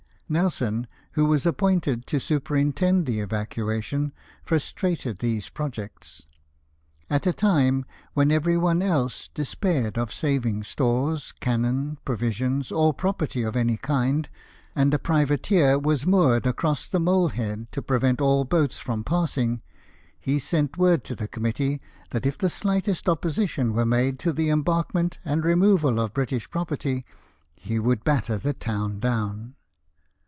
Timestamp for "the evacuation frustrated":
3.05-5.19